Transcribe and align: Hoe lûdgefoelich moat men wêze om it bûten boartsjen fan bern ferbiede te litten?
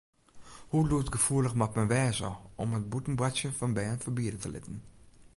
Hoe 0.71 0.83
lûdgefoelich 0.89 1.57
moat 1.59 1.75
men 1.77 1.89
wêze 1.93 2.29
om 2.61 2.69
it 2.77 2.89
bûten 2.91 3.17
boartsjen 3.19 3.57
fan 3.57 3.75
bern 3.77 4.01
ferbiede 4.03 4.39
te 4.41 4.49
litten? 4.51 4.77